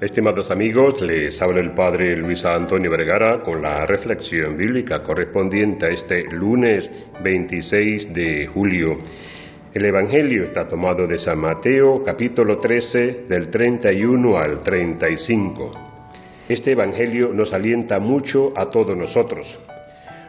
[0.00, 5.90] Estimados amigos, les habla el Padre Luis Antonio Vergara con la reflexión bíblica correspondiente a
[5.90, 6.90] este lunes
[7.22, 8.96] 26 de julio.
[9.74, 15.72] El Evangelio está tomado de San Mateo capítulo 13 del 31 al 35.
[16.48, 19.46] Este Evangelio nos alienta mucho a todos nosotros.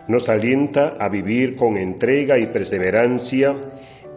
[0.10, 3.56] Nos alienta a vivir con entrega y perseverancia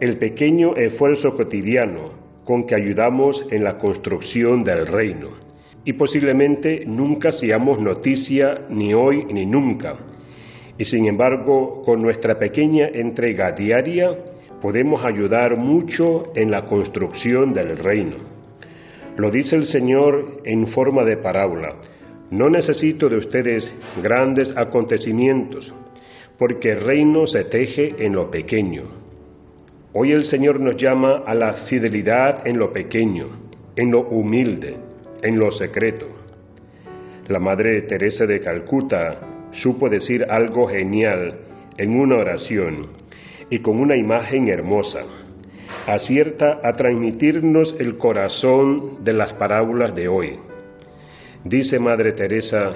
[0.01, 5.44] el pequeño esfuerzo cotidiano con que ayudamos en la construcción del reino.
[5.85, 9.95] Y posiblemente nunca seamos noticia ni hoy ni nunca.
[10.77, 14.09] Y sin embargo, con nuestra pequeña entrega diaria,
[14.61, 18.17] podemos ayudar mucho en la construcción del reino.
[19.15, 21.75] Lo dice el Señor en forma de parábola.
[22.31, 23.71] No necesito de ustedes
[24.01, 25.71] grandes acontecimientos,
[26.39, 28.83] porque el reino se teje en lo pequeño.
[29.93, 33.27] Hoy el Señor nos llama a la fidelidad en lo pequeño,
[33.77, 34.75] en lo humilde,
[35.21, 36.07] en lo secreto.
[37.27, 39.19] La Madre Teresa de Calcuta
[39.51, 41.39] supo decir algo genial
[41.77, 42.87] en una oración
[43.49, 45.03] y con una imagen hermosa.
[45.87, 50.39] Acierta a transmitirnos el corazón de las parábolas de hoy.
[51.43, 52.73] Dice Madre Teresa,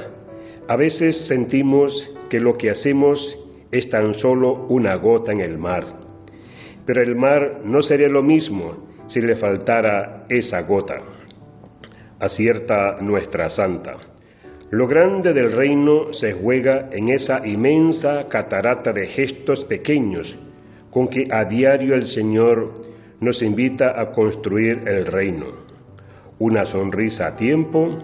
[0.68, 3.20] a veces sentimos que lo que hacemos
[3.72, 6.00] es tan solo una gota en el mar
[6.90, 11.00] pero el mar no sería lo mismo si le faltara esa gota.
[12.20, 13.98] Acierta nuestra santa.
[14.72, 20.36] Lo grande del reino se juega en esa inmensa catarata de gestos pequeños
[20.92, 22.74] con que a diario el Señor
[23.20, 25.48] nos invita a construir el reino.
[26.40, 27.98] Una sonrisa a tiempo,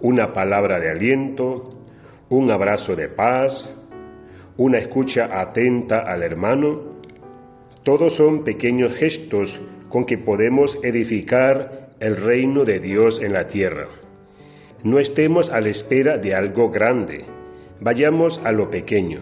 [0.00, 1.70] una palabra de aliento,
[2.28, 3.52] un abrazo de paz,
[4.56, 6.96] una escucha atenta al hermano,
[7.84, 9.56] todos son pequeños gestos
[9.88, 13.88] con que podemos edificar el reino de Dios en la tierra.
[14.82, 17.24] No estemos a la espera de algo grande,
[17.80, 19.20] vayamos a lo pequeño.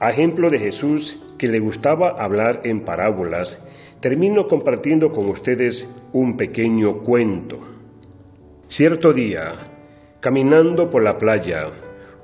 [0.00, 3.56] A ejemplo de Jesús, que le gustaba hablar en parábolas,
[4.00, 7.58] termino compartiendo con ustedes un pequeño cuento.
[8.68, 9.54] Cierto día,
[10.20, 11.70] caminando por la playa,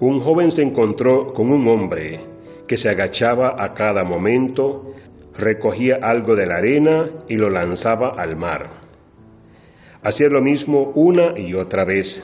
[0.01, 2.21] un joven se encontró con un hombre
[2.67, 4.95] que se agachaba a cada momento
[5.37, 8.84] recogía algo de la arena y lo lanzaba al mar.
[10.04, 12.22] Hacía lo mismo una y otra vez.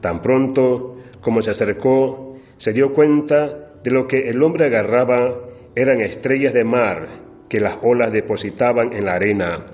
[0.00, 5.34] Tan pronto como se acercó, se dio cuenta de lo que el hombre agarraba
[5.74, 7.06] eran estrellas de mar
[7.48, 9.66] que las olas depositaban en la arena,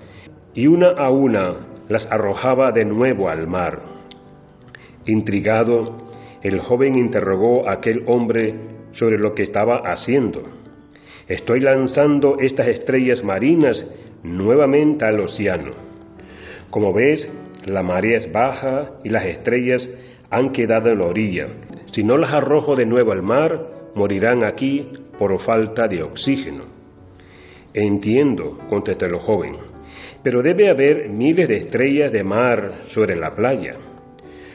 [0.55, 1.57] y una a una
[1.89, 3.81] las arrojaba de nuevo al mar.
[5.07, 6.09] Intrigado,
[6.43, 8.55] el joven interrogó a aquel hombre
[8.93, 10.43] sobre lo que estaba haciendo.
[11.29, 13.87] Estoy lanzando estas estrellas marinas
[14.23, 15.92] nuevamente al océano.
[16.73, 17.29] Como ves,
[17.67, 19.87] la marea es baja y las estrellas
[20.31, 21.49] han quedado en la orilla.
[21.93, 24.89] Si no las arrojo de nuevo al mar, morirán aquí
[25.19, 26.65] por falta de oxígeno.
[27.75, 29.55] Entiendo, contestó el joven,
[30.23, 33.77] pero debe haber miles de estrellas de mar sobre la playa.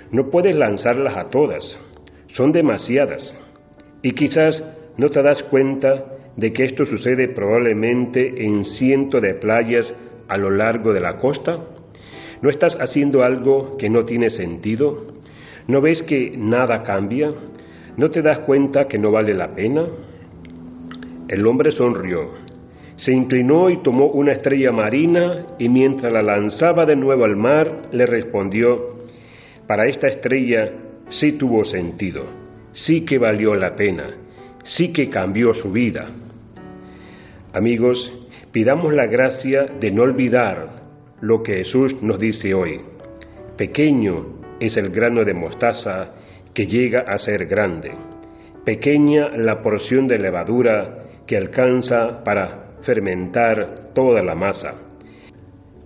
[0.09, 1.77] No puedes lanzarlas a todas,
[2.29, 3.21] son demasiadas.
[4.01, 4.63] Y quizás
[4.97, 6.03] no te das cuenta
[6.35, 9.93] de que esto sucede probablemente en cientos de playas
[10.27, 11.76] a lo largo de la costa?
[12.41, 15.07] ¿No estás haciendo algo que no tiene sentido?
[15.67, 17.31] ¿No ves que nada cambia?
[17.97, 19.85] ¿No te das cuenta que no vale la pena?
[21.27, 22.29] El hombre sonrió,
[22.97, 27.89] se inclinó y tomó una estrella marina y mientras la lanzaba de nuevo al mar
[27.91, 28.97] le respondió,
[29.67, 30.71] para esta estrella
[31.09, 32.23] sí tuvo sentido,
[32.71, 34.11] sí que valió la pena,
[34.63, 36.07] sí que cambió su vida.
[37.51, 40.76] Amigos, pidamos la gracia de no olvidar
[41.21, 42.81] lo que Jesús nos dice hoy.
[43.57, 46.13] Pequeño es el grano de mostaza
[46.53, 47.91] que llega a ser grande.
[48.65, 54.87] Pequeña la porción de levadura que alcanza para fermentar toda la masa.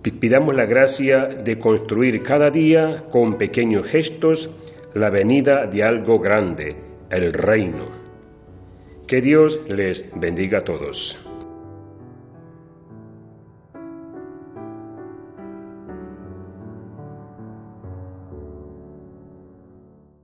[0.02, 4.50] Pidamos la gracia de construir cada día con pequeños gestos
[4.94, 6.76] la venida de algo grande,
[7.10, 7.86] el reino.
[9.06, 11.31] Que Dios les bendiga a todos.